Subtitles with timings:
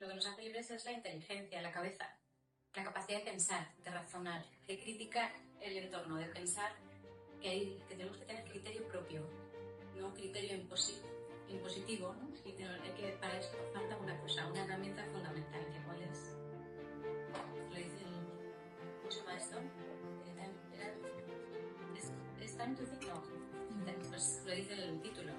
[0.00, 2.08] Lo que nos hace libres es la inteligencia, la cabeza,
[2.74, 6.72] la capacidad de pensar, de razonar, de criticar el entorno, de pensar
[7.40, 9.22] que, hay, que tenemos que tener criterio propio,
[9.96, 11.00] no criterio imposi-
[11.48, 12.28] impositivo, ¿no?
[12.44, 16.34] Y que, para esto falta una cosa, una herramienta fundamental, que cuál es,
[17.70, 19.58] lo dice el, ¿cómo se llama esto?
[21.96, 22.10] ¿Es,
[22.42, 23.02] es time to think?
[23.04, 25.32] No, pues lo dice el título,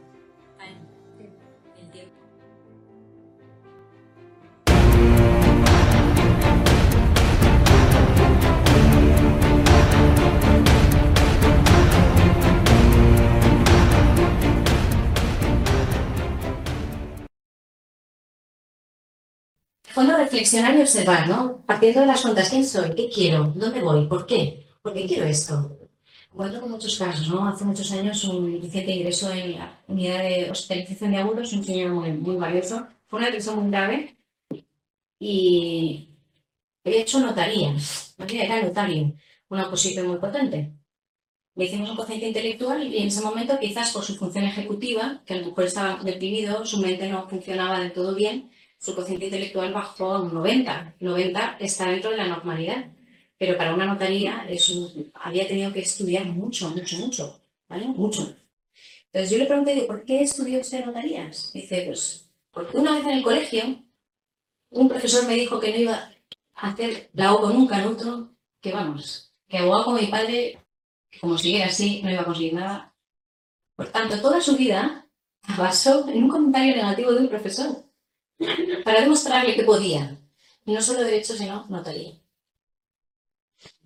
[0.58, 1.30] time,
[1.80, 2.25] el tiempo.
[19.96, 21.62] Fondo reflexionar y observar, ¿no?
[21.66, 22.94] Partiendo de las cuentas, ¿quién soy?
[22.94, 23.54] ¿Qué quiero?
[23.56, 24.06] ¿Dónde voy?
[24.08, 24.68] ¿Por qué?
[24.82, 25.78] ¿Por qué quiero esto?
[26.34, 27.48] Encuentro con muchos casos, ¿no?
[27.48, 31.92] Hace muchos años un reciente ingreso en la unidad de hospitalización de agudos, un señor
[31.94, 32.86] muy, muy valioso.
[33.08, 34.18] Fue una agresión muy grave
[35.18, 36.10] y
[36.84, 37.74] había hecho notaría.
[38.18, 39.14] Era notario,
[39.48, 40.74] una posición muy potente.
[41.56, 45.36] Le hicimos un cociente intelectual y en ese momento, quizás por su función ejecutiva, que
[45.36, 48.52] a lo mejor estaba deprimido, su mente no funcionaba del todo bien,
[48.86, 50.96] su cociente intelectual bajó a un 90.
[51.00, 52.86] 90 está dentro de la normalidad.
[53.38, 54.72] Pero para una notaría es
[55.16, 57.42] había tenido que estudiar mucho, mucho, mucho.
[57.68, 58.36] Mucho.
[59.08, 61.52] Entonces yo le pregunté, ¿por qué estudió usted notarías?
[61.52, 63.84] Dice, pues, porque una vez en el colegio,
[64.70, 66.12] un profesor me dijo que no iba
[66.54, 70.60] a hacer la O con un canuto, que vamos, que abogado como mi padre,
[71.10, 72.96] que como siguiera así, no iba a conseguir nada.
[73.76, 75.08] Por tanto, toda su vida
[75.58, 77.85] basó en un comentario negativo de un profesor
[78.84, 80.18] para demostrarle que podía.
[80.66, 82.14] No solo derecho, sino notaría.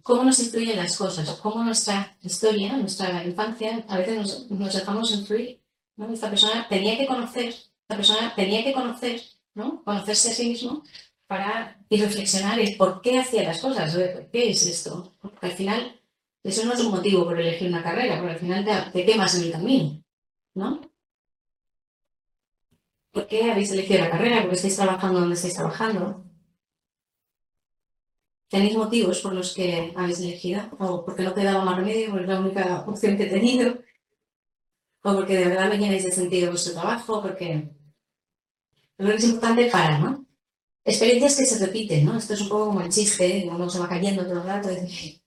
[0.02, 5.12] Cómo nos influyen las cosas, cómo nuestra historia, nuestra infancia, a veces nos, nos dejamos
[5.12, 5.62] influir.
[5.98, 6.12] ¿no?
[6.12, 9.22] Esta persona tenía que conocer, esta persona tenía que conocer,
[9.54, 9.84] ¿no?
[9.84, 10.84] Conocerse a sí mismo
[11.28, 15.14] para y reflexionar en por qué hacía las cosas, ¿por qué es esto?
[15.22, 16.02] Porque al final,
[16.44, 19.36] eso no es un motivo por elegir una carrera, porque al final te, te quemas
[19.36, 20.04] en el camino,
[20.56, 20.82] ¿no?
[23.12, 24.42] ¿Por qué habéis elegido la carrera?
[24.42, 26.24] ¿Por qué estáis trabajando donde estáis trabajando?
[28.50, 30.62] ¿Tenéis motivos por los que habéis elegido?
[30.80, 33.78] ¿O porque no te daba más remedio, porque es la única opción que he tenido?
[35.04, 37.22] ¿O porque de verdad me llenáis de sentido vuestro trabajo?
[37.22, 37.70] Porque
[38.98, 40.26] creo que es importante para, ¿no?
[40.84, 42.18] Experiencias que se repiten, ¿no?
[42.18, 44.76] Esto es un poco como el chiste, uno se va cayendo todo el rato y
[44.78, 45.22] dice,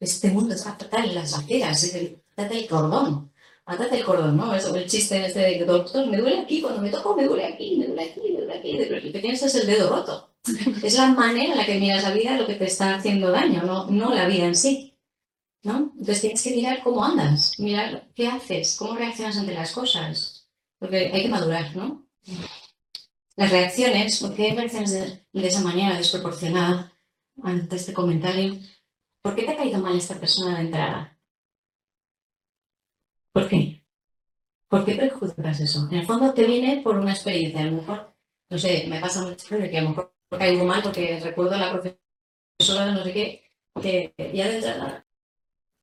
[0.00, 1.92] este mundo está fatal las aceras,
[2.36, 3.32] date el cordón,
[3.66, 4.54] mátate el cordón, ¿no?
[4.54, 7.46] Eso, el chiste este de que doctor, me duele aquí, cuando me toco me duele
[7.46, 10.30] aquí, me duele aquí, me duele aquí, pero lo que tienes es el dedo roto.
[10.82, 13.62] Es la manera en la que miras la vida lo que te está haciendo daño,
[13.62, 14.94] no, no la vida en sí.
[15.64, 15.92] ¿no?
[15.98, 20.46] Entonces tienes que mirar cómo andas, mirar qué haces, cómo reaccionas ante las cosas.
[20.78, 22.06] Porque hay que madurar, ¿no?
[23.36, 26.92] Las reacciones, ¿por qué reaccionas de, de esa manera desproporcionada
[27.42, 28.58] ante este comentario?
[29.22, 31.13] ¿Por qué te ha caído mal esta persona de entrada?
[33.34, 33.82] ¿Por qué?
[34.68, 35.88] ¿Por qué prejuzgas eso?
[35.90, 38.14] En el fondo te viene por una experiencia, a lo mejor,
[38.48, 41.58] no sé, me pasa mucho de que a lo mejor caigo mal porque recuerdo a
[41.58, 43.44] la profesora no sé qué,
[43.82, 45.04] que ya de entrada,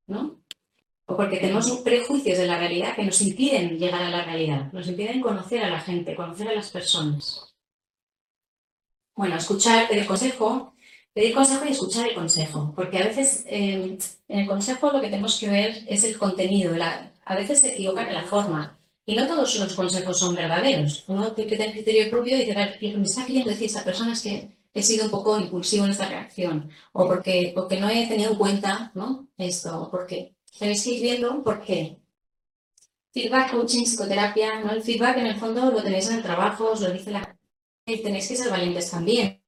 [0.08, 0.42] ¿no?
[1.08, 4.88] O porque tenemos prejuicios de la realidad que nos impiden llegar a la realidad, nos
[4.88, 7.54] impiden conocer a la gente, conocer a las personas.
[9.14, 10.74] Bueno, escuchar, pedir consejo,
[11.14, 13.98] pedir consejo y escuchar el consejo, porque a veces eh,
[14.30, 17.70] en el consejo lo que tenemos que ver es el contenido, la, a veces se
[17.74, 21.06] equivocan en la forma, y no todos los consejos son verdaderos.
[21.08, 24.14] Uno tiene que tener criterio propio y decir, a me está queriendo decir esa persona
[24.14, 28.06] es que he sido un poco impulsivo en esta reacción, o porque, porque no he
[28.08, 29.30] tenido en cuenta ¿no?
[29.38, 31.98] esto, o porque tenéis que ir viendo por qué.
[33.14, 34.72] Feedback, coaching, psicoterapia, ¿no?
[34.72, 37.38] El feedback en el fondo lo tenéis en el trabajo, os lo dice la
[37.86, 39.42] y tenéis que ser valientes también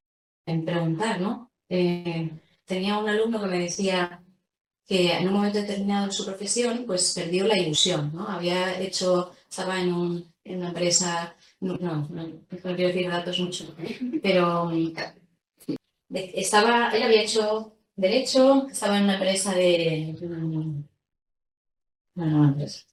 [0.45, 1.51] en preguntar, ¿no?
[1.69, 2.29] Eh,
[2.65, 4.22] tenía un alumno que me decía
[4.87, 8.27] que en un momento determinado en su profesión, pues perdió la ilusión, ¿no?
[8.27, 12.39] Había hecho, estaba en, un, en una empresa, no, no, no, no
[12.75, 13.73] quiero decir datos mucho,
[14.21, 14.69] pero
[16.09, 20.83] de- estaba, él había hecho derecho, estaba en una empresa de, mm,
[22.15, 22.83] una empresa,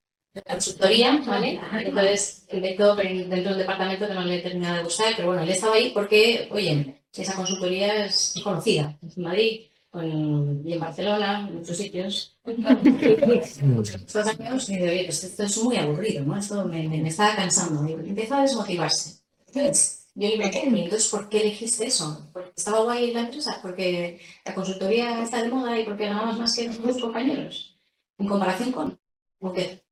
[0.47, 1.61] consultoría, ¿vale?
[1.73, 5.75] Entonces, empezó dentro del departamento que no le terminaba de gustar, pero bueno, él estaba
[5.77, 11.77] ahí porque, oye, esa consultoría es conocida, en Madrid, en- y en Barcelona, en muchos
[11.77, 12.37] sitios.
[12.45, 16.37] Estos años, y oye, pues esto es muy aburrido, ¿no?
[16.37, 19.21] Esto me, me, me estaba cansando, y empezó a desmotivarse.
[19.47, 22.29] Entonces, yo le pregunté, entonces, ¿por qué elegiste eso?
[22.33, 23.59] ¿Porque estaba guay la empresa?
[23.63, 27.77] ¿Porque la consultoría está de moda y porque ganabas más que tus compañeros?
[28.19, 28.99] En comparación con,
[29.39, 29.83] ¿por qué?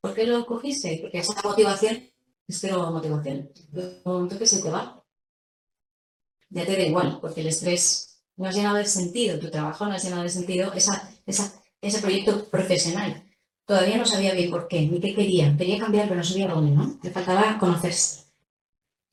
[0.00, 0.98] ¿Por qué lo cogiste?
[1.02, 1.96] Porque esa motivación
[2.46, 3.50] es cero motivación.
[3.72, 5.02] Un momento que se te va.
[6.50, 9.92] ya te da igual, porque el estrés no has llenado de sentido tu trabajo, no
[9.92, 13.22] has llenado de sentido esa, ese proyecto profesional.
[13.66, 15.56] Todavía no sabía bien por qué, ni qué quería.
[15.56, 16.98] Quería cambiar, pero no sabía dónde, ¿no?
[17.02, 18.24] Le faltaba conocerse.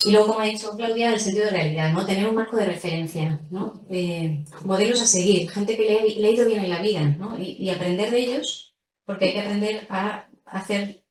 [0.04, 2.06] Y luego, como ha dicho Claudia, el sentido de realidad, ¿no?
[2.06, 3.86] Tener un marco de referencia, ¿no?
[3.90, 7.38] Eh, modelos a seguir, gente que le, le, ha ido bien en la vida, ¿no?
[7.38, 8.76] Y, y, aprender de ellos,
[9.06, 11.04] porque hay que aprender a hacer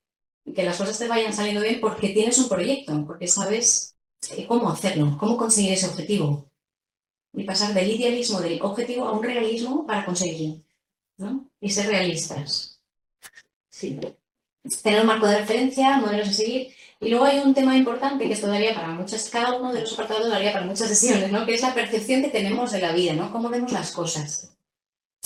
[0.55, 3.97] que las cosas te vayan saliendo bien porque tienes un proyecto, porque sabes
[4.37, 6.50] eh, cómo hacerlo, cómo conseguir ese objetivo.
[7.33, 10.63] Y pasar del idealismo del objetivo a un realismo para conseguirlo,
[11.17, 11.49] ¿no?
[11.61, 12.81] Y ser realistas.
[13.71, 13.99] Sí.
[14.83, 18.35] Tener un marco de referencia, modelos a seguir y luego hay un tema importante que
[18.35, 21.47] esto daría para muchas, cada uno de los apartados daría para muchas sesiones, ¿no?
[21.47, 23.33] Que es la percepción que tenemos de la vida, ¿no?
[23.33, 24.53] Cómo vemos las cosas.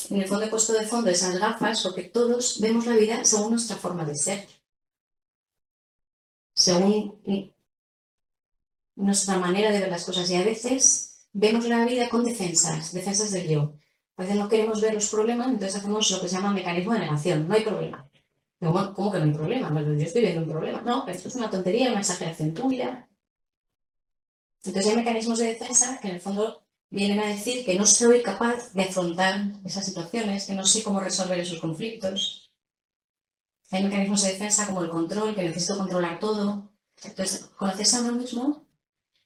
[0.09, 3.51] En el fondo he puesto de fondo esas gafas porque todos vemos la vida según
[3.51, 4.49] nuestra forma de ser.
[6.55, 7.53] Según
[8.95, 10.31] nuestra manera de ver las cosas.
[10.31, 13.75] Y a veces vemos la vida con defensas, defensas del yo.
[14.17, 17.01] A veces no queremos ver los problemas, entonces hacemos lo que se llama mecanismo de
[17.01, 17.49] negación.
[17.49, 18.09] No hay problema.
[18.61, 19.83] ¿Cómo, que no hay problema?
[19.83, 20.81] yo estoy viendo un problema.
[20.83, 23.09] No, esto es una tontería, una exageración tuya.
[24.63, 28.23] Entonces hay mecanismos de defensa que en el fondo vienen a decir que no soy
[28.23, 32.51] capaz de afrontar esas situaciones, que no sé cómo resolver esos conflictos.
[33.73, 36.71] Hay mecanismos de defensa como el control, que necesito controlar todo.
[37.03, 38.65] Entonces, conocerse a uno mismo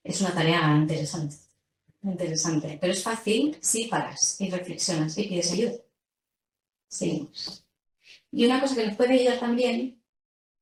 [0.02, 1.47] es una tarea interesante.
[2.02, 2.78] Interesante.
[2.80, 5.72] Pero es fácil si paras y reflexionas y pides ayuda.
[6.88, 7.64] Seguimos.
[8.30, 10.02] Y una cosa que nos puede ayudar también,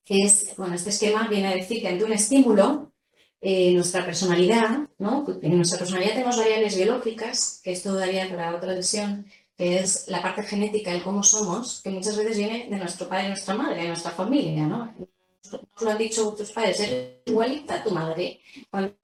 [0.05, 2.93] que es, bueno, este esquema viene a decir que ante un estímulo,
[3.41, 5.27] eh, nuestra personalidad, ¿no?
[5.43, 10.23] En nuestra personalidad tenemos variables biológicas, que esto daría para otra lesión, que es la
[10.23, 13.83] parte genética, el cómo somos, que muchas veces viene de nuestro padre y nuestra madre,
[13.83, 14.95] de nuestra familia, ¿no?
[15.81, 18.41] Lo han dicho tus padres, eres igualita a tu madre.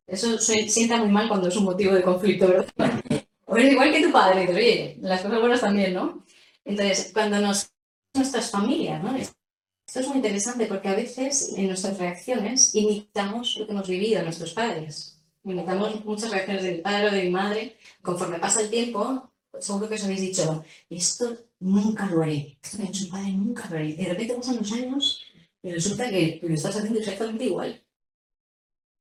[0.07, 2.67] Eso se sienta muy mal cuando es un motivo de conflicto, ¿verdad?
[3.45, 6.25] O eres igual que tu padre, pero oye, las cosas buenas también, ¿no?
[6.65, 7.71] Entonces, cuando nos
[8.15, 9.15] nuestras familias, ¿no?
[9.15, 14.23] Esto es muy interesante porque a veces en nuestras reacciones imitamos lo que hemos vivido
[14.23, 15.21] nuestros padres.
[15.45, 17.77] Imitamos muchas reacciones de mi padre o de mi madre.
[18.01, 22.59] Conforme pasa el tiempo, seguro que os habéis dicho, esto nunca lo haré.
[22.63, 23.89] Esto hecho mi padre, nunca lo haré.
[23.89, 25.25] Y de repente pasan los años
[25.63, 27.83] y resulta que lo estás haciendo exactamente igual.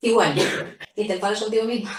[0.02, 0.36] Igual.
[0.96, 1.90] Y te paras contigo mismo.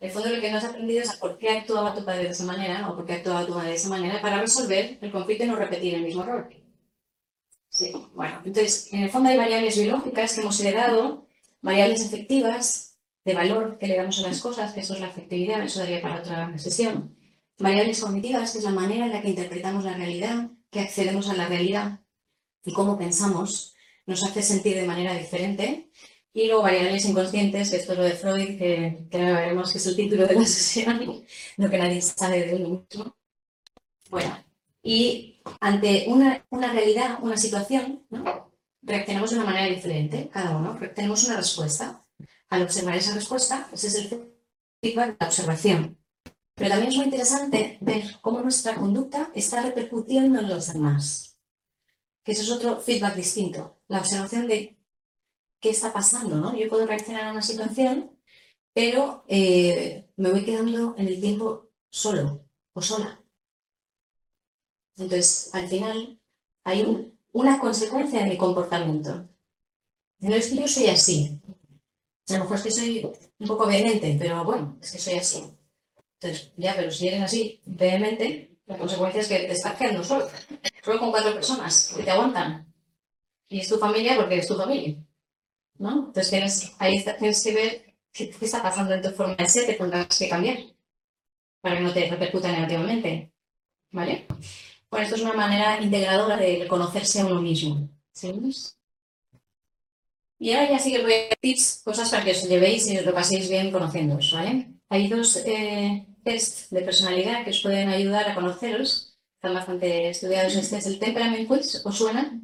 [0.00, 2.30] En el fondo lo que no has aprendido es por qué actuaba tu padre de
[2.30, 5.44] esa manera o por qué actuaba tu madre de esa manera para resolver el conflicto
[5.44, 6.48] y no repetir el mismo error.
[7.68, 11.26] Sí, bueno, entonces en el fondo hay variables biológicas que hemos heredado,
[11.60, 15.62] variables efectivas de valor que le damos a las cosas, que eso es la afectividad,
[15.62, 17.16] eso daría para otra sesión.
[17.58, 21.34] Variables cognitivas, que es la manera en la que interpretamos la realidad, que accedemos a
[21.34, 22.00] la realidad
[22.64, 23.74] y cómo pensamos,
[24.08, 25.90] nos hace sentir de manera diferente.
[26.32, 29.96] Y luego variables inconscientes, esto es lo de Freud, que, que veremos que es el
[29.96, 31.24] título de la sesión,
[31.56, 33.16] lo que nadie sabe de él mismo.
[34.10, 34.44] Bueno,
[34.82, 38.06] y ante una, una realidad, una situación,
[38.82, 40.78] reaccionamos de una manera diferente, cada uno.
[40.94, 42.04] Tenemos una respuesta.
[42.48, 44.08] Al observar esa respuesta, ese es el
[44.80, 45.98] feedback de la observación.
[46.54, 51.27] Pero también es muy interesante ver cómo nuestra conducta está repercutiendo en los demás.
[52.28, 53.78] Eso es otro feedback distinto.
[53.88, 54.76] La observación de
[55.60, 56.54] qué está pasando, ¿no?
[56.54, 58.10] Yo puedo reaccionar a una situación,
[58.74, 62.44] pero eh, me voy quedando en el tiempo solo
[62.74, 63.18] o sola.
[64.98, 66.20] Entonces, al final,
[66.64, 69.26] hay una consecuencia de mi comportamiento.
[70.18, 71.40] No es que yo soy así.
[72.28, 75.44] A lo mejor es que soy un poco vehemente, pero bueno, es que soy así.
[76.20, 80.28] Entonces, ya, pero si eres así, vehemente, la consecuencia es que te estás quedando solo.
[80.84, 82.72] Solo con cuatro personas que te aguantan.
[83.48, 84.96] Y es tu familia porque es tu familia.
[85.78, 86.06] ¿no?
[86.08, 89.74] Entonces tienes, ahí tienes que ver qué, está pasando en tu forma de ser, que
[89.74, 90.58] tendrás que cambiar
[91.60, 93.32] para que no te repercuta negativamente.
[93.90, 94.26] ¿Vale?
[94.90, 97.88] Bueno, esto es una manera integradora de reconocerse a uno mismo.
[100.40, 103.06] Y ahora ya sí que voy a tips, cosas para que os llevéis y os
[103.06, 104.74] lo paséis bien conociéndoos, ¿vale?
[104.90, 109.16] Hay dos eh, test de personalidad que os pueden ayudar a conoceros.
[109.36, 110.54] Están bastante estudiados.
[110.56, 111.82] Este es el Temperament Quiz.
[111.84, 112.40] ¿Os suena?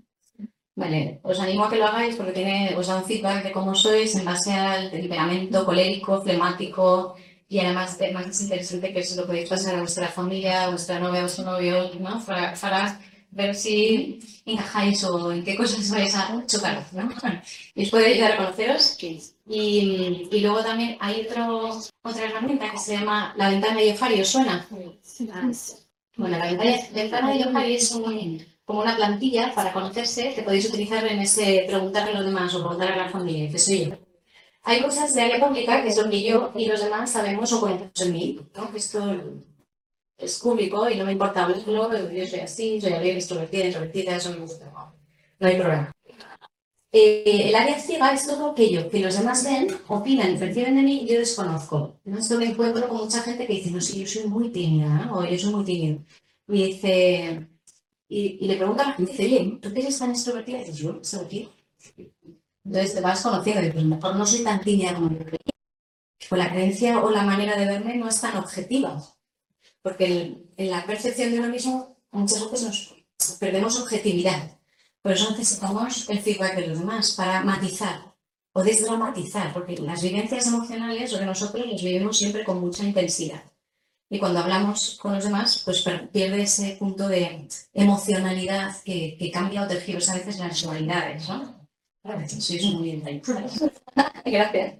[0.76, 3.75] Vale, os animo a que lo hagáis porque tiene, os da un feedback de cómo
[3.75, 7.14] sois en base al temperamento colérico, flemático
[7.49, 10.99] y además más es interesante que eso lo podéis pasar a vuestra familia, a vuestra
[10.99, 12.21] novia, a vuestro novio, ¿no?
[12.25, 13.00] Para,
[13.35, 17.09] ver si encajáis o en qué cosas vais a chocar, ¿no?
[17.75, 18.97] Y os puede ayudar a conoceros.
[19.47, 24.21] Y, y luego también hay otro, otra herramienta que se llama la ventana de Yofari,
[24.21, 24.67] ¿os suena?
[26.17, 28.05] Bueno, la ventana, ventana de Yofari es un
[28.64, 32.61] como una plantilla para conocerse que podéis utilizar en ese preguntarle a los demás o
[32.61, 33.97] preguntar a la familia, que soy yo.
[34.62, 38.00] hay cosas de área pública que son que yo y los demás sabemos o conocemos
[38.00, 38.71] en mí, ¿no?
[38.75, 39.00] Esto
[40.16, 44.30] es público y no me importa hablarlo, yo soy así, soy alegre, extrovertida, introvertida, eso
[44.30, 44.71] me gusta,
[45.38, 45.92] no hay problema.
[46.97, 51.04] Eh, el área ciega es todo aquello que los demás ven, opinan perciben de mí
[51.09, 51.99] yo desconozco.
[52.04, 52.18] ¿no?
[52.18, 55.25] Esto me encuentro con mucha gente que dice, no sé, yo soy muy tímida, o
[55.25, 56.04] yo soy muy tímido.
[56.47, 57.49] Y dice,
[58.09, 60.59] y, le pregunta a la gente, dice, oye, ¿tú qué eres tan extrovertida?
[60.59, 61.49] Y dices, yo, extrovertida.
[62.64, 65.38] Entonces te vas conociendo y pues mejor no soy tan tímida como yo creía.
[66.28, 69.02] Pues la creencia o la manera de verme no es tan objetiva.
[69.85, 74.59] Porque en la percepción de uno mismo muchas veces nos perdemos objetividad.
[75.03, 78.14] Por eso necesitamos el feedback de los demás para matizar
[78.55, 83.43] o desdramatizar, porque las vivencias emocionales o de nosotros las vivimos siempre con mucha intensidad.
[84.09, 89.69] Y cuando hablamos con los demás, pues pierde ese punto de emocionalidad que, cambia o
[89.69, 91.69] tergiversa a veces las cualidades, ¿no?
[92.38, 93.23] Sois muy bien
[94.25, 94.75] Gracias.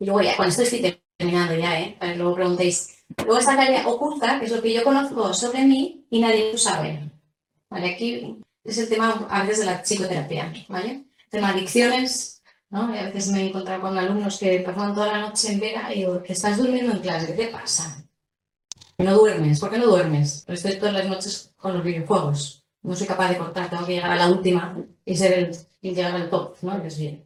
[0.00, 1.96] Y luego ya, esto estoy terminando ya, ¿eh?
[1.98, 3.04] Para que luego preguntéis.
[3.16, 6.52] Luego está la área oculta, que es lo que yo conozco sobre mí y nadie
[6.52, 7.10] lo sabe.
[7.68, 7.90] ¿vale?
[7.90, 11.06] Aquí es el tema a veces de la psicoterapia, ¿vale?
[11.18, 12.94] El tema de adicciones, ¿no?
[12.94, 15.92] Y a veces me he encontrado con alumnos que pasan toda la noche en vera
[15.92, 18.04] y digo, que estás durmiendo en clase, ¿qué te pasa?
[18.98, 20.44] No duermes, ¿por qué no duermes?
[20.46, 22.64] Pues estoy todas las noches con los videojuegos.
[22.82, 25.94] No soy capaz de cortar, tengo que llegar a la última y ser el, y
[25.94, 26.76] llegar al top, ¿no?
[26.84, 27.24] Es bien.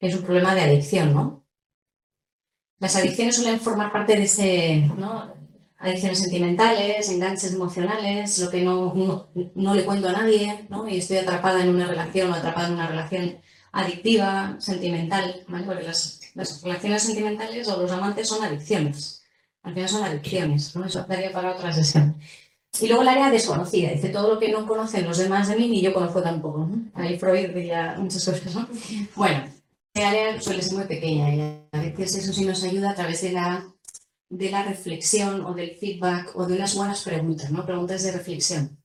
[0.00, 1.47] Es un problema de adicción, ¿no?
[2.80, 5.38] Las adicciones suelen formar parte de ese, ¿no?
[5.78, 10.88] adicciones sentimentales, enganches emocionales, lo que no, no, le cuento a nadie, ¿no?
[10.88, 13.38] Y estoy atrapada en una relación o atrapada en una relación
[13.72, 15.64] adictiva, sentimental, ¿vale?
[15.64, 19.22] Porque las, las relaciones sentimentales o los amantes son adicciones.
[19.62, 20.84] Al final son adicciones, ¿no?
[20.84, 22.16] Eso daría para otra sesión.
[22.80, 25.68] Y luego el área desconocida, dice todo lo que no conocen los demás de mí
[25.68, 26.68] ni yo conozco tampoco.
[26.94, 28.68] Ahí Freud diría muchas cosas, ¿no?
[29.14, 29.44] Bueno,
[30.04, 31.40] área suele ser muy pequeña y
[31.72, 33.66] a veces eso sí nos ayuda a través de la
[34.28, 37.64] de la reflexión o del feedback o de unas buenas preguntas, ¿no?
[37.64, 38.78] Preguntas de reflexión.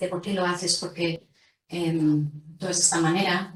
[0.00, 1.28] De por qué lo haces, porque
[1.68, 3.52] eh, de esta manera.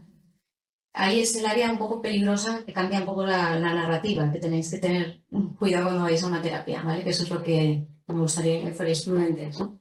[0.92, 4.70] Ahí es el área un poco peligrosa que cambia un poco la, narrativa, que tenéis
[4.70, 5.22] que tener
[5.56, 7.04] cuidado cuando vais a una terapia, ¿vale?
[7.04, 9.79] Que eso es lo que me gustaría que fuerais prudentes, ¿no?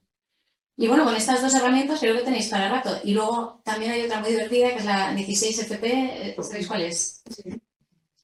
[0.80, 3.00] Y bueno, con estas dos herramientas creo que tenéis para rato.
[3.04, 7.22] Y luego también hay otra muy divertida que es la 16FP, ¿sabéis cuál es?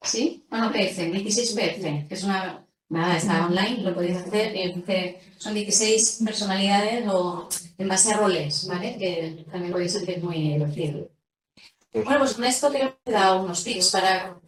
[0.01, 0.45] ¿Sí?
[0.49, 4.53] Bueno, PF, 16PF, que es una Nada, está online, lo podéis hacer.
[5.37, 8.95] son 16 personalidades o en base a roles, ¿vale?
[8.97, 11.09] Que también podéis hacer muy divertido.
[11.91, 14.39] Bueno, pues con esto creo que he dado unos tips para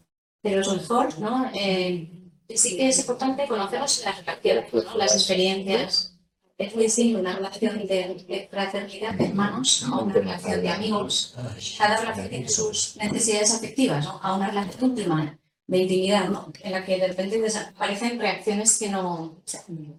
[0.43, 1.49] haceros mejor, ¿no?
[1.53, 2.09] Eh,
[2.53, 6.16] sí que es importante conocer las relaciones, las experiencias.
[6.57, 11.35] Es muy simple, una relación de fraternidad de hermanos o una relación de amigos.
[11.77, 14.19] Cada relación tiene sus necesidades afectivas, ¿no?
[14.23, 15.37] A una relación última
[15.67, 16.51] de intimidad, ¿no?
[16.61, 19.43] en la que de repente desaparecen reacciones que no,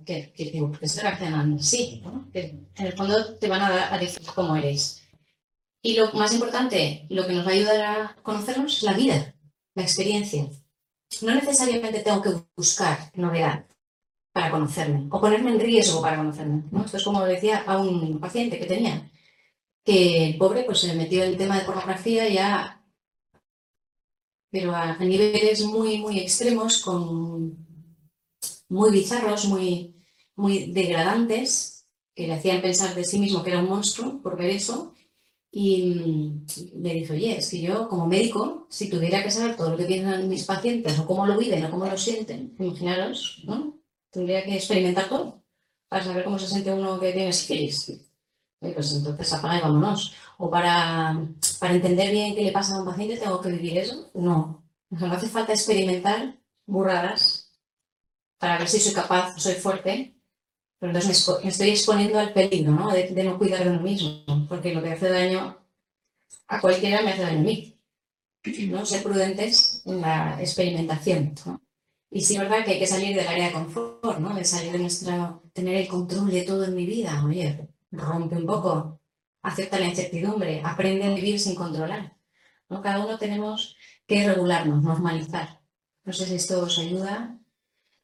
[0.04, 0.50] que, que,
[0.80, 2.26] que se reaccionan así, ¿no?
[2.32, 5.02] que en el fondo te van a, dar, a decir cómo eres.
[5.82, 9.34] Y lo más importante, lo que nos va a ayudar a conocernos es la vida,
[9.74, 10.48] la experiencia.
[11.20, 13.64] No necesariamente tengo que buscar novedad
[14.38, 16.62] para conocerme o ponerme en riesgo para conocerme.
[16.70, 16.84] ¿no?
[16.84, 19.10] Esto es como decía a un paciente que tenía,
[19.84, 22.78] que el pobre pues se metió en el tema de pornografía ya
[24.50, 27.66] pero a, niveles muy, muy extremos, con,
[28.68, 29.94] muy bizarros, muy,
[30.36, 34.50] muy degradantes, que le hacían pensar de sí mismo que era un monstruo por ver
[34.50, 34.94] eso.
[35.50, 36.46] Y mm,
[36.82, 39.84] le dije, oye, es que yo como médico, si tuviera que saber todo lo que
[39.84, 43.77] tienen mis pacientes, o cómo lo viven, o cómo lo sienten, imaginaros, ¿no?
[44.10, 45.42] Tendría que experimentar todo
[45.88, 48.00] para saber cómo se siente uno que tiene sífilis.
[48.60, 51.16] Pues entonces apaga y vámonos o para,
[51.60, 54.10] para entender bien qué le pasa a un paciente tengo que vivir eso.
[54.14, 56.36] No, no hace falta experimentar
[56.66, 57.52] burradas
[58.38, 60.14] para ver si soy capaz, soy fuerte,
[60.78, 62.90] pero entonces me, estoy exponiendo al peligro ¿no?
[62.90, 65.58] De, no cuidar de uno mismo, porque lo que hace daño
[66.46, 67.74] a cualquiera me hace daño a mí.
[68.68, 68.86] ¿no?
[68.86, 71.34] Ser prudentes en la experimentación.
[72.10, 74.34] Y sí es verdad que hay que salir del área de confort, ¿no?
[74.34, 77.22] de salir de nuestra, tener el control de todo en mi vida.
[77.24, 78.98] Oye, rompe un poco
[79.42, 82.16] acepta la incertidumbre, aprende a vivir sin controlar.
[82.68, 82.82] ¿no?
[82.82, 85.60] Cada uno tenemos que regularnos, normalizar.
[86.04, 87.38] No sé si esto os ayuda,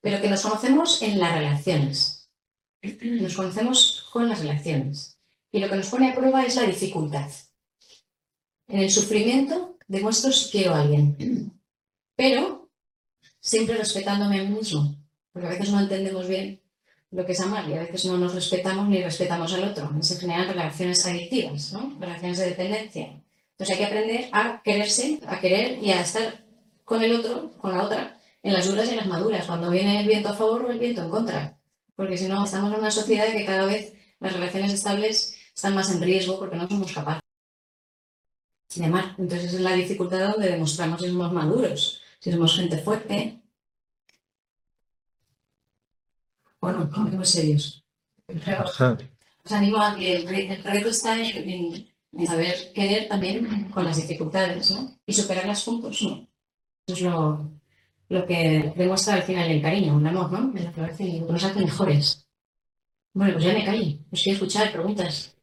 [0.00, 2.30] pero que nos conocemos en las relaciones.
[3.02, 5.18] Nos conocemos con las relaciones.
[5.50, 7.30] Y lo que nos pone a prueba es la dificultad.
[8.68, 11.52] En el sufrimiento demuestro si quiero a alguien,
[12.16, 12.63] pero
[13.44, 14.96] siempre respetándome a mí mismo,
[15.30, 16.62] porque a veces no entendemos bien
[17.10, 19.90] lo que es amar y a veces no nos respetamos ni respetamos al otro.
[20.00, 21.94] Se generan relaciones adictivas, ¿no?
[22.00, 23.22] relaciones de dependencia.
[23.50, 26.42] Entonces hay que aprender a quererse, a querer y a estar
[26.84, 30.00] con el otro, con la otra, en las duras y en las maduras, cuando viene
[30.00, 31.58] el viento a favor o el viento en contra.
[31.94, 35.92] Porque si no, estamos en una sociedad que cada vez las relaciones estables están más
[35.92, 37.20] en riesgo porque no somos capaces
[38.74, 39.14] de amar.
[39.18, 43.38] Entonces es la dificultad donde demostramos si somos maduros, si somos gente fuerte.
[46.58, 47.84] Bueno, muy serios.
[49.44, 50.26] Os animo a que el,
[50.64, 51.86] reto está en,
[52.26, 54.98] saber querer también con las dificultades ¿no?
[55.04, 56.00] y superarlas juntos.
[56.00, 56.26] ¿no?
[56.86, 57.50] Eso es lo,
[58.08, 60.58] lo que demuestra al final el cariño, el amor, ¿no?
[60.58, 60.80] Es lo que
[61.30, 62.26] nos hace mejores.
[63.12, 64.00] Bueno, pues ya me caí.
[64.10, 65.36] Os quiero escuchar preguntas.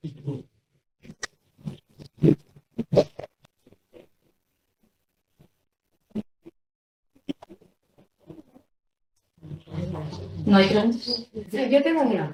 [10.46, 11.30] ¿No hay preguntas?
[11.34, 12.34] Yo tengo una.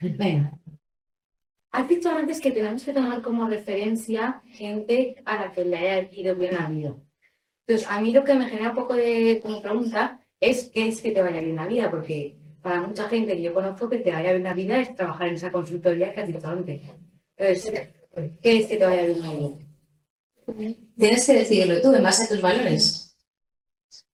[0.00, 0.58] Venga.
[1.72, 6.08] Has dicho antes que tenemos que tomar como referencia gente a la que le haya
[6.12, 6.94] ido bien la vida.
[7.66, 11.02] Entonces, a mí lo que me genera un poco de como pregunta es qué es
[11.02, 14.10] que te vaya bien la vida, porque para mucha gente que yo conozco que te
[14.10, 16.80] vaya bien la vida es trabajar en esa consultoría que has dicho antes.
[17.36, 17.90] Entonces,
[18.42, 19.56] ¿qué es que te vaya bien la vida?
[20.96, 23.05] Tienes que decidirlo tú en base a tus valores.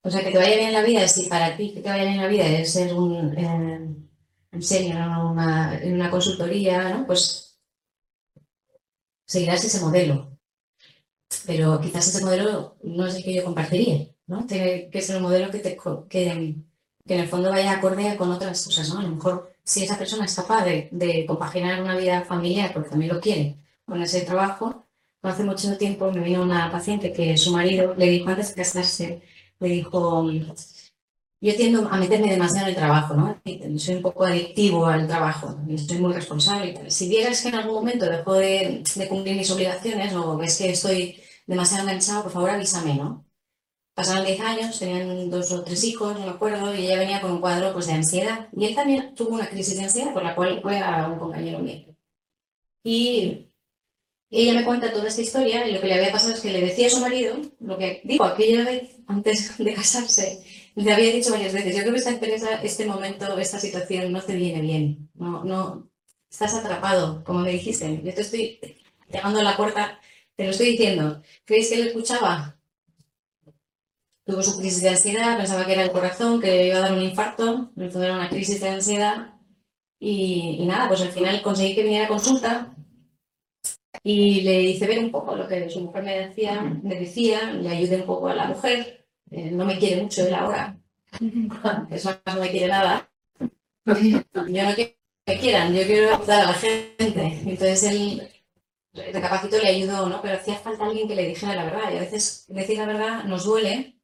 [0.02, 2.16] O sea, que te vaya bien la vida, si para ti que te vaya bien
[2.18, 3.96] la vida es ser un, eh,
[4.52, 7.06] en una, en una consultoría, ¿no?
[7.06, 7.58] Pues
[9.26, 10.32] seguirás ese modelo
[11.46, 14.46] pero quizás ese modelo no es el que yo compartiría, ¿no?
[14.46, 15.76] Tiene que ser un modelo que, te,
[16.08, 16.66] que, en
[17.06, 19.00] el fondo vaya acorde con otras cosas, ¿no?
[19.00, 22.90] A lo mejor si esa persona es capaz de, de compaginar una vida familiar, porque
[22.90, 24.84] también lo quiere, con ese trabajo,
[25.22, 28.54] no hace mucho tiempo me vino una paciente que su marido le dijo antes de
[28.54, 29.22] casarse,
[29.62, 30.30] le dijo,
[31.40, 33.40] yo tiendo a meterme demasiado en el trabajo, ¿no?
[33.78, 36.90] Soy un poco adictivo al trabajo y soy muy responsable.
[36.90, 40.70] Si vieras que en algún momento dejo de, de cumplir mis obligaciones o ves que
[40.70, 43.26] estoy demasiado enganchado, por favor avísame, ¿no?
[43.94, 47.32] Pasaron 10 años, tenían dos o tres hijos, no me acuerdo, y ella venía con
[47.32, 48.48] un cuadro pues, de ansiedad.
[48.56, 51.58] Y él también tuvo una crisis de ansiedad por la cual fue a un compañero
[51.58, 51.94] mío.
[52.84, 53.51] Y
[54.40, 56.60] ella me cuenta toda esta historia y lo que le había pasado es que le
[56.60, 60.42] decía a su marido, lo que digo, aquella vez antes de casarse,
[60.74, 64.22] le había dicho varias veces, yo creo que esta empresa, este momento, esta situación no
[64.22, 65.90] te viene bien, no, no,
[66.30, 68.58] estás atrapado, como me dijiste, yo te estoy
[69.10, 70.00] llamando a la puerta
[70.36, 71.22] te lo estoy diciendo.
[71.44, 72.56] ¿Creéis que él escuchaba?
[74.24, 76.92] Tuvo su crisis de ansiedad, pensaba que era el corazón, que le iba a dar
[76.92, 79.34] un infarto, entonces era una crisis de ansiedad.
[79.98, 82.74] Y, nada, pues al final conseguí que viniera a consulta
[84.02, 87.68] y le hice ver un poco lo que su mujer me decía, me decía, le
[87.68, 89.06] ayudé un poco a la mujer.
[89.30, 90.76] Eh, no me quiere mucho él ahora,
[91.90, 93.08] eso no me quiere nada.
[93.86, 93.94] Yo
[94.34, 97.40] no quiero que me quieran, yo quiero ayudar a la gente.
[97.46, 98.28] Entonces él
[98.94, 100.20] recapacito le ayudó, ¿no?
[100.22, 101.92] Pero hacía falta alguien que le dijera la verdad.
[101.92, 103.96] Y a veces decir la verdad nos duele,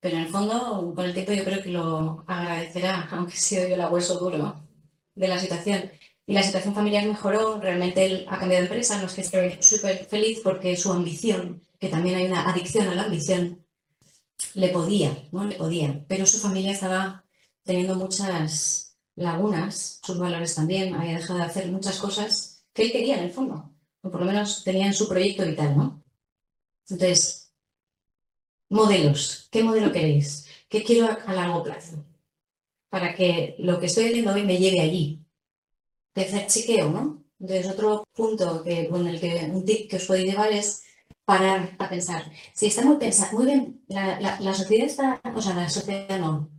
[0.00, 3.74] pero en el fondo, con el tiempo yo creo que lo agradecerá, aunque sido yo
[3.74, 4.62] el hueso duro
[5.14, 5.90] de la situación.
[6.26, 9.62] Y la situación familiar mejoró, realmente él ha cambiado de empresa, no es que esté
[9.62, 13.64] súper feliz porque su ambición, que también hay una adicción a la ambición,
[14.54, 15.44] le podía, ¿no?
[15.44, 16.04] Le podía.
[16.08, 17.24] Pero su familia estaba
[17.62, 23.18] teniendo muchas lagunas, sus valores también, había dejado de hacer muchas cosas que él quería
[23.18, 26.04] en el fondo o por lo menos tenían su proyecto vital, ¿no?
[26.88, 27.54] Entonces,
[28.68, 30.46] modelos, ¿qué modelo queréis?
[30.68, 32.04] ¿Qué quiero a, largo plazo?
[32.90, 35.23] Para que lo que estoy haciendo hoy me lleve allí.
[36.14, 37.24] Tercer chequeo, ¿no?
[37.40, 40.84] Entonces, otro punto que, con el que un tip que os podéis llevar es
[41.24, 42.30] parar a pensar.
[42.54, 46.50] Si está muy pensado, muy bien, la, la, sociedad está, o sea, la sociedad no.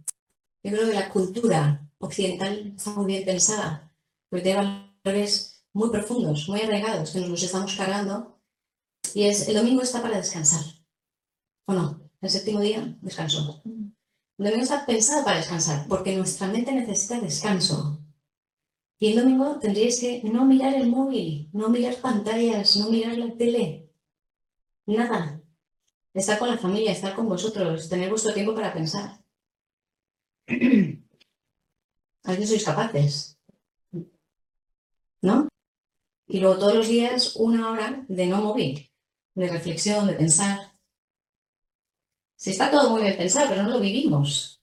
[0.64, 3.92] Yo creo que la cultura occidental está muy bien pensada,
[4.30, 8.40] porque tiene valores muy profundos, muy arraigados, que nos los estamos cargando.
[9.14, 10.64] Y es, el domingo está para descansar.
[11.68, 12.02] ¿O no?
[12.22, 13.62] El séptimo día, descanso.
[13.66, 13.94] El
[14.46, 18.05] domingo está pensado para descansar, porque nuestra mente necesita descanso.
[18.98, 23.36] Y el domingo tendríais que no mirar el móvil, no mirar pantallas, no mirar la
[23.36, 23.90] tele.
[24.86, 25.42] Nada.
[26.14, 29.20] Estar con la familia, estar con vosotros, tener vuestro tiempo para pensar.
[32.24, 33.38] A veces sois capaces.
[35.22, 35.50] ¿No?
[36.28, 38.90] Y luego todos los días una hora de no móvil,
[39.36, 40.74] de reflexión, de pensar.
[42.36, 44.62] Si está todo muy bien pensado, pero no lo vivimos.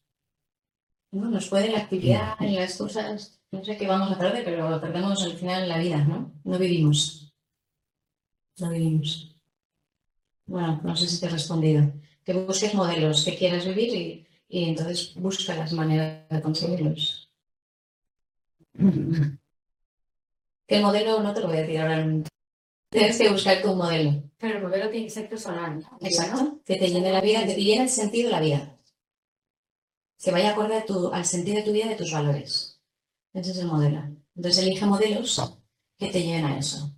[1.10, 1.28] ¿no?
[1.28, 4.80] Nos puede la actividad y las cosas, no sé qué vamos a perder, pero lo
[4.80, 6.32] perdemos al final la vida, ¿no?
[6.42, 7.32] No vivimos.
[8.58, 9.36] No vivimos.
[10.46, 11.92] Bueno, no sé si te he respondido.
[12.24, 17.30] Que busques modelos que quieras vivir y, y entonces busca las maneras de conseguirlos.
[18.74, 19.38] el
[20.82, 22.06] modelo no te lo voy a decir ahora.
[22.88, 24.22] tienes que buscar tu modelo.
[24.38, 25.86] Pero el modelo tiene que ser personal.
[26.00, 26.60] Exacto.
[26.64, 28.78] Que te llene la vida, que te llene el sentido de la vida.
[30.18, 32.71] Que vaya acorde a tu, al sentido de tu vida y de tus valores.
[33.32, 34.02] Ese es el modelo.
[34.36, 35.58] Entonces elige modelos
[35.98, 36.90] que te lleven a eso.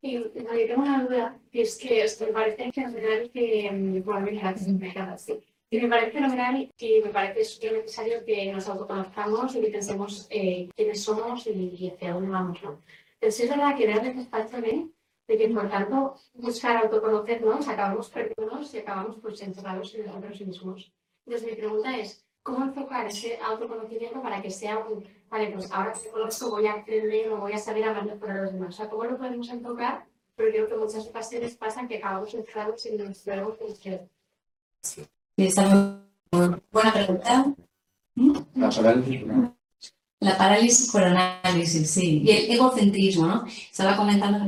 [0.00, 4.26] Y yo tengo una duda, y es que esto me parece fenomenal que, mm, bueno,
[4.26, 5.40] mira, me así.
[5.70, 10.26] Y me parece fenomenal y me parece súper necesario que nos autoconozcamos y que pensemos
[10.28, 12.80] eh, quiénes somos y, hacia dónde vamos, ¿no?
[13.18, 14.92] Pero sí es verdad que realmente está bien
[15.28, 20.92] de que por tanto buscar autoconocernos acabamos perdiéndonos y acabamos pues encerrados en nosotros mismos.
[21.24, 25.92] Entonces mi pregunta es, ¿cómo enfocar ese autoconocimiento para que sea un, vale, pues ahora
[25.92, 28.74] que conozco voy a aprender o voy a saber hablar mejor a los demás?
[28.74, 30.04] O sea, ¿cómo lo podemos enfocar?
[30.34, 33.56] Pero creo que muchas ocasiones pasan que acabamos encerrados en nuestro ego
[34.80, 35.06] Sí.
[36.70, 37.54] Buena pregunta.
[38.54, 39.22] La parálisis
[40.20, 42.22] La parálisis por análisis, sí.
[42.24, 43.44] Y el egocentrismo, ¿no?
[43.46, 44.38] Estaba comentando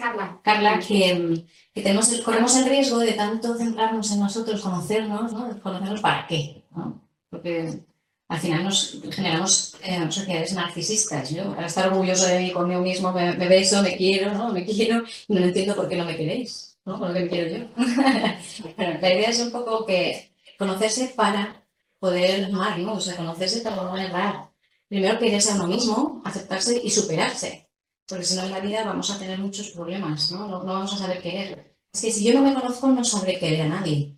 [0.00, 5.32] Carla, Carla que, que tenemos el, corremos el riesgo de tanto centrarnos en nosotros, conocernos,
[5.32, 5.60] ¿no?
[5.60, 7.00] Conocernos para qué, ¿no?
[7.34, 7.80] Porque
[8.28, 11.30] al final nos generamos eh, sociedades narcisistas.
[11.30, 14.52] Yo, para estar orgulloso de mí conmigo mismo, me, me, beso, me quiero, ¿no?
[14.52, 16.98] Me quiero, no entiendo por qué no me queréis, ¿no?
[16.98, 17.66] Por lo que me quiero yo.
[18.76, 21.66] bueno, la idea es un poco que conocerse para
[21.98, 22.94] poder amar, ¿no?
[22.94, 24.50] O sea, conocerse para no errar.
[24.88, 27.68] Primero quererse a uno mismo, aceptarse y superarse.
[28.06, 30.46] Porque si no en la vida vamos a tener muchos problemas, ¿no?
[30.46, 31.74] No, no vamos a saber querer.
[31.92, 34.14] Es que si yo no me conozco, no sabré querer a nadie.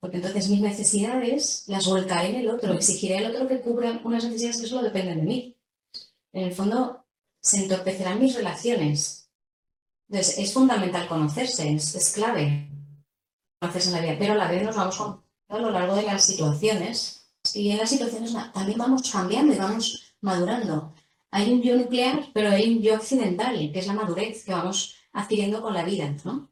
[0.00, 4.24] Porque entonces mis necesidades las volcaré en el otro, exigiré al otro que cubra unas
[4.24, 5.56] necesidades que solo dependen de mí.
[6.32, 7.04] En el fondo,
[7.40, 9.30] se entorpecerán mis relaciones.
[10.08, 12.70] Entonces, es fundamental conocerse, es, clave
[13.60, 16.24] conocerse en la vida, pero a la vez nos vamos a lo largo de las
[16.24, 20.94] situaciones y en las situaciones también vamos cambiando y vamos madurando.
[21.30, 24.94] Hay un yo nuclear, pero hay un yo accidental, que es la madurez que vamos
[25.12, 26.50] adquiriendo con la vida, ¿no?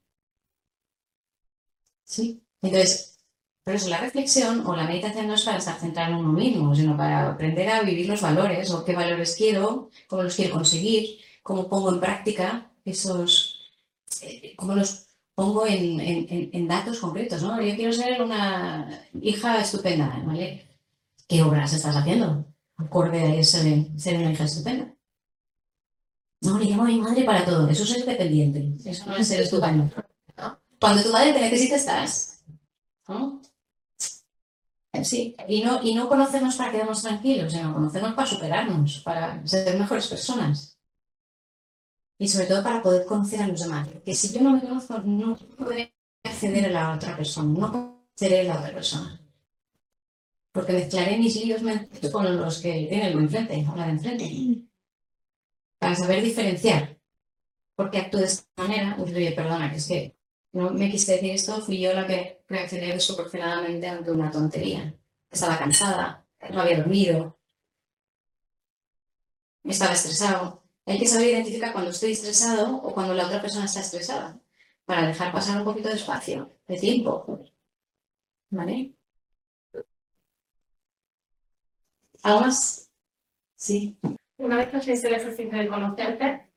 [2.05, 2.43] Sí.
[2.61, 3.16] Entonces,
[3.67, 6.73] por eso la reflexión o la meditación no es para estar centrado en uno mismo,
[6.73, 11.19] sino para aprender a vivir los valores o qué valores quiero, cómo los quiero conseguir,
[11.43, 13.73] cómo pongo en práctica esos,
[14.23, 17.43] eh, cómo los pongo en, datos concretos.
[17.43, 17.61] ¿no?
[17.61, 20.69] Yo quiero ser una hija estupenda, ¿vale?
[21.27, 22.45] ¿Qué obras estás haciendo?
[22.77, 24.95] Acorde a ese, ser una hija estupenda.
[26.43, 27.69] No, le llamo a mi madre para todo.
[27.69, 28.89] Eso es dependiente.
[28.89, 29.91] Eso no es ser estupendo.
[30.81, 32.45] Cuando tu madre te necesita, estás.
[33.09, 33.43] ¿no?
[35.05, 39.79] Sí, y no, y no conocernos para quedarnos tranquilos, sino conocernos para superarnos, para ser
[39.79, 40.79] mejores personas.
[42.19, 43.89] Y sobre todo para poder conocer a los demás.
[44.05, 48.45] Que si yo no me conozco, no podré acceder a la otra persona, no conoceré
[48.45, 49.21] la otra persona.
[50.53, 51.61] Porque mezclaré mis líos
[52.11, 54.63] con los que tiene el enfrente o la de enfrente.
[55.79, 56.99] Para saber diferenciar.
[57.75, 60.16] Porque actúo de esta manera, oye, perdona, que es que
[60.57, 64.95] no me quise decir esto, fui yo la que reaccioné desproporcionadamente ante una tontería.
[65.31, 67.39] Estaba cansada, no había dormido,
[69.63, 70.63] estaba estresado.
[70.87, 74.41] Hay que saber identificar cuando estoy estresado o cuando la otra persona está estresada,
[74.87, 77.45] para dejar pasar un poquito de espacio, de tiempo.
[78.49, 78.95] ¿Vale?
[82.23, 82.91] ¿Algo más?
[83.57, 83.99] Sí.
[84.39, 86.51] Una vez que has el ejercicio de conocerte,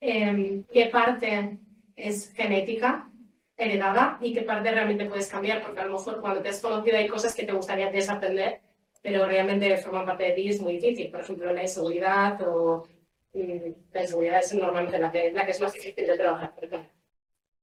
[0.00, 1.60] eh, ¿qué parte
[1.94, 3.08] es genética
[3.56, 6.96] heredada y qué parte realmente puedes cambiar, porque a lo mejor cuando te has conocido
[6.96, 8.60] hay cosas que te gustaría desaprender,
[9.02, 11.10] pero realmente forman parte de ti es muy difícil.
[11.10, 12.86] Por ejemplo, la inseguridad o
[13.32, 16.54] mm, la inseguridad es normalmente la que, la que es más difícil de trabajar.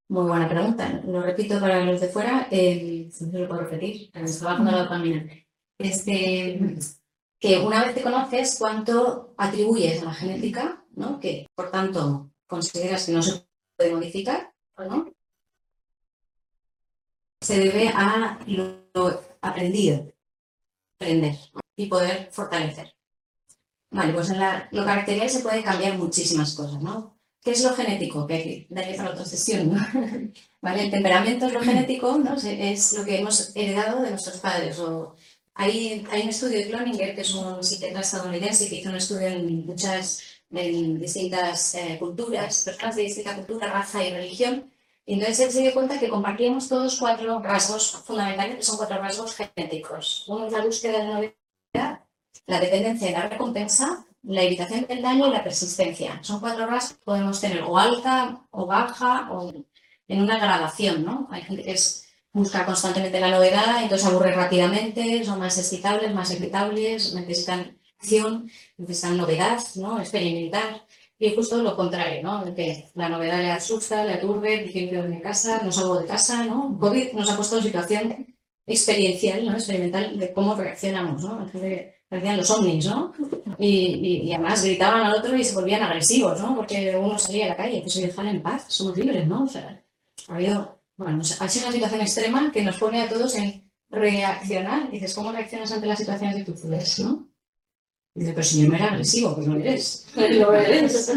[0.10, 1.02] Muy buena pregunta.
[1.06, 4.84] Lo repito para los de fuera, eh, si no lo puedo repetir, estaba bajando la
[4.84, 5.26] dopamina.
[5.78, 6.60] Este,
[7.40, 11.20] que una vez te conoces, cuánto atribuyes a la genética, ¿no?
[11.20, 15.12] que por tanto consideras que no se puede modificar, ¿no?
[17.44, 18.84] Se debe a lo
[19.42, 20.12] aprendido,
[20.98, 21.36] aprender
[21.76, 22.96] y poder fortalecer.
[23.92, 27.20] Vale, pues en la, lo caracterial se puede cambiar muchísimas cosas, ¿no?
[27.44, 28.26] ¿Qué es lo genético?
[28.26, 29.80] Que daría para otra sesión, ¿no?
[30.62, 30.86] ¿Vale?
[30.86, 32.36] El temperamento es lo genético, ¿no?
[32.36, 34.80] Es lo que hemos heredado de nuestros padres.
[34.80, 35.16] O
[35.54, 39.28] hay, hay un estudio de Cloninger, que es un psiquiatra estadounidense, que hizo un estudio
[39.28, 44.72] en muchas en distintas eh, culturas, personas de distinta cultura, raza y religión,
[45.06, 48.98] y entonces él se dio cuenta que compartíamos todos cuatro rasgos fundamentales, que son cuatro
[48.98, 50.26] rasgos genéticos.
[50.28, 52.00] Uno es la búsqueda de la novedad,
[52.48, 56.20] la dependencia de la recompensa, la evitación del daño y la persistencia.
[56.24, 59.52] Son cuatro rasgos que podemos tener o alta o baja o
[60.08, 61.28] en una gradación, ¿no?
[61.32, 61.76] Hay gente que
[62.32, 69.18] busca constantemente la novedad, entonces aburre rápidamente, son más excitables, más irritables, necesitan acción, necesitan
[69.18, 70.00] novedad, ¿no?
[70.00, 70.86] Experimentar.
[71.26, 72.54] Y justo lo contrario, ¿no?
[72.54, 76.44] Que la novedad le asusta, le aturde, dice que de casa, no salgo de casa,
[76.46, 76.78] ¿no?
[76.78, 79.54] COVID nos ha puesto en situación experiencial, ¿no?
[79.54, 81.48] Experimental de cómo reaccionamos, ¿no?
[81.50, 83.14] Gente parecían los ovnis, ¿no?
[83.58, 86.56] Y, y- y además gritaban al otro y se volvían agresivos, ¿no?
[86.58, 89.44] Porque uno salía a la calle, pues dejar en paz, somos libres, ¿no?
[89.44, 89.82] O sea,
[90.28, 94.90] ha habido, bueno, ha sido una situación extrema que nos pone a todos en reaccionar.
[94.90, 97.30] Y dices, ¿cómo reaccionas ante las situaciones difíciles, no?
[98.16, 100.06] Y dices, pero si yo no era agresivo, pues no eres.
[100.16, 101.12] Lo eres.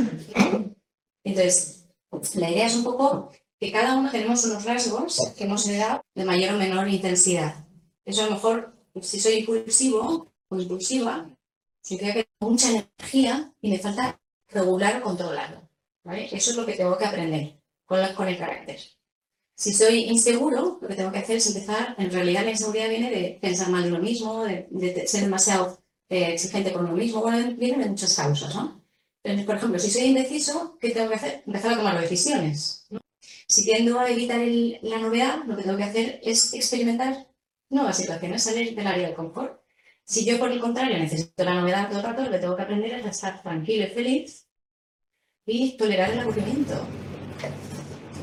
[1.24, 1.87] Entonces,
[2.35, 6.24] la idea es un poco que cada uno tenemos unos rasgos que hemos heredado de
[6.24, 7.66] mayor o menor intensidad.
[8.04, 11.28] Eso a lo mejor, si soy impulsivo o impulsiva,
[11.82, 15.68] significa que tengo mucha energía y me falta regular o controlarlo.
[16.04, 16.26] ¿vale?
[16.30, 18.78] Eso es lo que tengo que aprender con, la- con el carácter.
[19.56, 23.11] Si soy inseguro, lo que tengo que hacer es empezar, en realidad la inseguridad viene
[23.11, 27.20] de pensar mal de uno mismo, de, de ser demasiado eh, exigente con uno mismo,
[27.20, 28.80] bueno, viene de muchas causas, ¿no?
[29.22, 31.42] Entonces, por ejemplo, si soy indeciso, ¿qué tengo que hacer?
[31.46, 32.86] Empezar a tomar decisiones.
[32.90, 33.00] ¿no?
[33.48, 37.26] Si tiendo a evitar el- la novedad, lo que tengo que hacer es experimentar
[37.68, 39.60] nuevas situaciones, salir del área de confort.
[40.04, 42.62] Si yo, por el contrario, necesito la novedad todo el rato, lo que tengo que
[42.62, 44.46] aprender es a estar tranquilo y feliz
[45.44, 46.86] y tolerar el aburrimiento.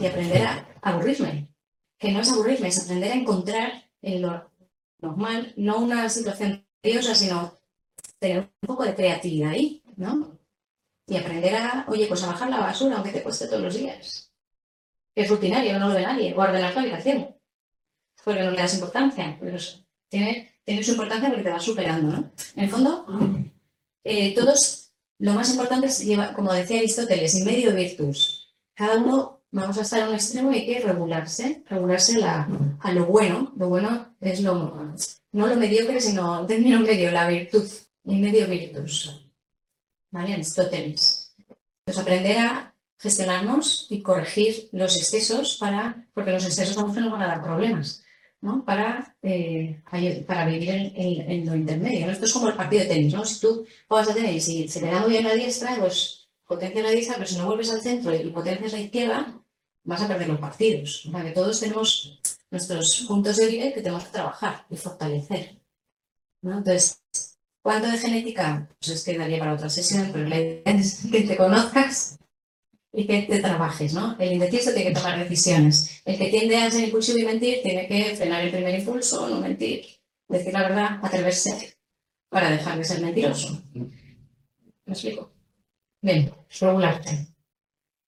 [0.01, 1.49] Y aprender a aburrirme.
[1.97, 4.49] Que no es aburrirme, es aprender a encontrar en lo
[4.99, 7.59] normal, no una situación tediosa, sino
[8.23, 10.39] tener un poco de creatividad ahí, ¿no?
[11.05, 14.31] Y aprender a, oye, pues a bajar la basura, aunque te cueste todos los días.
[15.13, 16.33] Es rutinario, no lo ve nadie.
[16.33, 17.36] Guarda la habitación.
[18.23, 19.38] Porque no le das importancia.
[19.41, 19.57] Pero
[20.07, 22.31] tiene, su importancia porque te va superando, ¿no?
[22.55, 23.05] En el fondo,
[24.05, 28.55] eh, todos, lo más importante es llevar, como decía Aristóteles, medio virtus.
[28.73, 32.47] Cada uno vamos a estar en un extremo y hay que regularse, regularse la-
[32.79, 33.51] a lo bueno.
[33.57, 34.53] Lo bueno es lo,
[35.33, 37.67] no lo mediocre, sino término medio, la virtud,
[38.05, 39.19] in medio virtus.
[40.11, 40.33] ¿Vale?
[40.33, 41.33] Aristóteles.
[41.85, 47.21] Pues aprender a gestionarnos y corregir los excesos para, porque los excesos a nos van
[47.23, 48.03] a dar problemas,
[48.41, 48.63] ¿no?
[48.63, 49.81] Para, eh,
[50.25, 52.09] para vivir en, en- en lo intermedio.
[52.09, 53.25] Esto es como el partido de tenis, ¿no?
[53.25, 56.81] Si tú juegas a tenis y se te da muy bien la diestra, pues potencia
[56.83, 59.41] la diestra, pero si no vuelves al centro y potencias la izquierda,
[59.83, 61.09] vas a perder los partidos.
[61.11, 62.19] Que todos tenemos
[62.51, 65.57] nuestros puntos débiles que tenemos que trabajar y fortalecer.
[66.41, 66.59] ¿no?
[66.59, 67.01] Entonces,
[67.63, 68.67] ¿cuánto de genética?
[68.80, 72.19] Pues es que daría para otra sesión, pero la idea es que te conozcas
[72.91, 74.15] y que te trabajes, ¿no?
[74.19, 76.02] El indeciso tiene que tomar decisiones.
[76.06, 79.41] El que tiende a ser impulsivo y mentir tiene que frenar el primer impulso, no
[79.41, 79.86] mentir,
[80.28, 81.73] decir la verdad, atreverse
[82.30, 83.63] para dejar de ser mentiroso.
[83.73, 85.32] ¿Me explico?
[86.02, 87.28] Bien, regularte.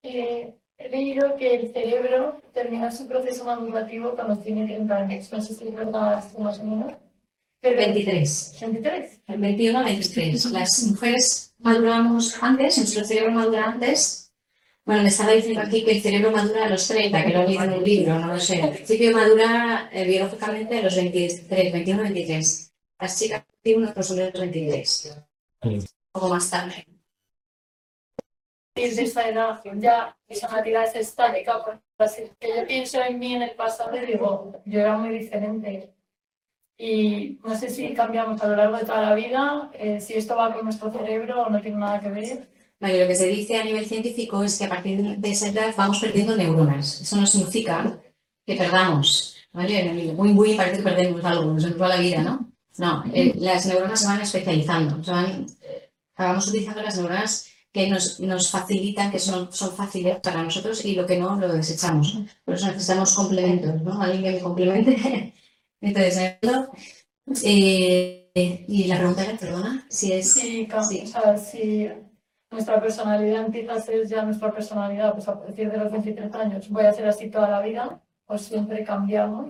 [0.04, 5.32] Eh, he leído que el cerebro termina su proceso madurativo cuando tiene 30 años.
[5.32, 6.94] No sé si es verdad más o menos.
[7.66, 8.58] Pero 23.
[8.62, 9.22] 23.
[9.26, 10.46] El 21 23.
[10.52, 14.32] Las mujeres maduramos antes, nuestro cerebro madura antes.
[14.86, 17.48] Bueno, me estaba diciendo aquí que el cerebro madura a los 30, que lo he
[17.48, 18.62] leído en un libro, no lo sé.
[18.62, 22.74] Al principio madura eh, biológicamente a los 23, 21, 23.
[23.00, 25.18] Las chicas 21, los hombres 23.
[25.64, 26.86] Un poco más tarde.
[28.76, 33.56] desde esta edad ya personalidad es estática, así que yo pienso en mí en el
[33.56, 35.95] pasado y digo, yo era muy diferente.
[36.78, 40.36] Y no sé si cambiamos a lo largo de toda la vida, eh, si esto
[40.36, 42.50] va con nuestro cerebro o no tiene nada que ver.
[42.80, 45.74] Vale, lo que se dice a nivel científico es que a partir de esa edad
[45.78, 47.02] vamos perdiendo neuronas.
[47.02, 47.98] Eso no significa
[48.46, 49.80] que perdamos, ¿vale?
[49.80, 52.52] En el muy, muy parece que perdemos algo, nos va la vida, ¿no?
[52.78, 57.90] No, eh, las neuronas se van especializando, se van, eh, vamos utilizando las neuronas que
[57.90, 62.18] nos, nos facilitan, que son, son fáciles para nosotros y lo que no lo desechamos.
[62.44, 64.02] Por eso necesitamos complementos, ¿no?
[64.02, 65.34] Alguien que me complemente.
[65.86, 66.72] El fondo,
[67.44, 70.32] eh, y la pregunta era, perdona, si es...
[70.34, 71.02] Si, cam- Sí.
[71.04, 71.90] o sea, si
[72.52, 76.70] nuestra personalidad empieza a ser ya nuestra personalidad, pues a partir de los 23 años,
[76.70, 79.48] voy a ser así toda la vida, o siempre cambiamos.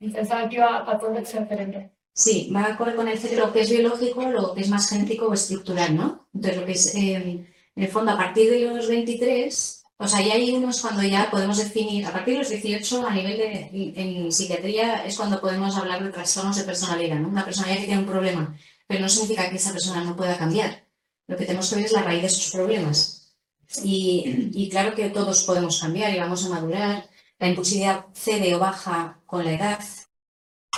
[0.00, 1.90] Y pensaba que iba a todo el cerebro.
[2.12, 5.26] Sí, va acorde con el cerebro, lo que es biológico, lo que es más genético
[5.26, 6.28] o estructural, ¿no?
[6.34, 10.20] Entonces, lo que es, eh, en el fondo, a partir de los 23, o sea,
[10.22, 13.92] ya hay unos cuando ya podemos definir, a partir de los 18, a nivel de,
[13.96, 17.28] en psiquiatría, es cuando podemos hablar de trastornos de personalidad, ¿no?
[17.28, 18.56] Una personalidad que tiene un problema,
[18.86, 20.86] pero no significa que esa persona no pueda cambiar.
[21.26, 23.36] Lo que tenemos que ver es la raíz de sus problemas.
[23.84, 27.08] Y, y claro que todos podemos cambiar y vamos a madurar.
[27.38, 29.80] La impulsividad cede o baja con la edad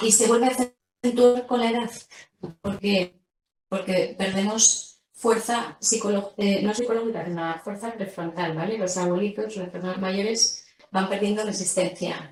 [0.03, 0.57] y se vuelve a
[1.03, 1.91] acentuar con la edad.
[2.63, 3.21] porque
[3.69, 4.90] Porque perdemos
[5.21, 8.79] fuerza psicolo- eh, no psicológica, la fuerza prefrontal, ¿vale?
[8.79, 12.31] Los abuelitos, las personas mayores van perdiendo resistencia,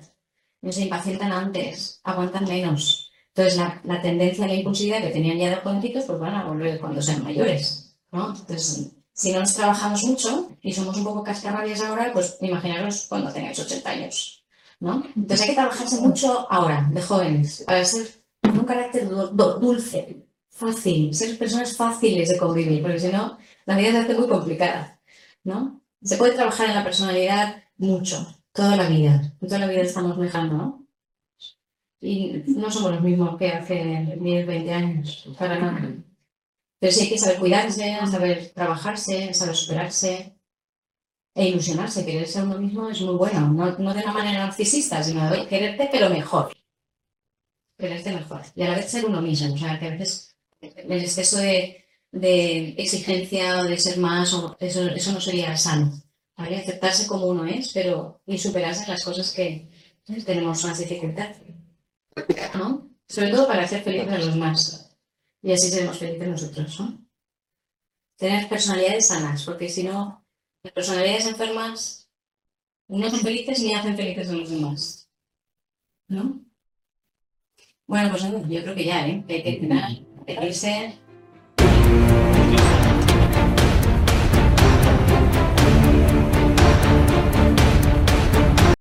[0.61, 3.11] no se impacientan antes, aguantan menos.
[3.29, 6.79] Entonces, la, la tendencia la impulsividad que tenían ya de jovencitos, pues van a volver
[6.79, 8.35] cuando sean mayores, ¿no?
[8.35, 10.29] Entonces, Si no nos trabajamos mucho
[10.61, 14.45] y somos un poco cascarrabias ahora, pues imaginaros cuando tengáis 80 años,
[14.79, 15.03] ¿no?
[15.15, 18.07] Entonces hay que trabajarse mucho ahora, de jóvenes, para ser
[18.43, 20.25] un carácter du- du- dulce,
[20.59, 24.99] fácil, ser personas fáciles de convivir, porque si no, la vida se hace muy complicada,
[25.43, 25.81] ¿no?
[26.03, 30.55] Se puede trabajar en la personalidad mucho, toda la vida, toda la vida estamos dejando,
[30.55, 30.87] ¿no?
[32.01, 35.93] Y no somos los mismos que hace 10, 20 años, para nada.
[36.79, 40.33] Pero sí hay que saber cuidarse, saber trabajarse, saber superarse
[41.35, 42.05] e ilusionarse.
[42.05, 45.45] Querer ser uno mismo es muy bueno, no, no de una manera narcisista, sino de
[45.45, 46.53] quererte, pero mejor.
[47.77, 48.41] Quererte mejor.
[48.55, 49.53] Y a la vez ser uno mismo.
[49.53, 50.28] O sea, que a veces
[50.61, 55.91] el exceso de, de exigencia o de ser más, o eso, eso no sería sano.
[56.37, 56.57] ¿vale?
[56.57, 59.69] Aceptarse como uno es, pero y superarse las cosas que
[60.25, 61.35] tenemos más dificultad.
[62.55, 62.89] ¿no?
[63.07, 64.97] Sobre todo para hacer felices a los más.
[65.41, 67.05] Y así seremos felices nosotros, ¿no?
[68.17, 70.25] Tener personalidades sanas, porque si no,
[70.63, 72.09] las personalidades enfermas
[72.89, 75.09] no son felices ni hacen felices a los demás.
[76.09, 76.41] ¿No?
[77.87, 79.23] Bueno, pues yo creo que ya, ¿eh?
[79.25, 80.93] Que hay que Are you saying?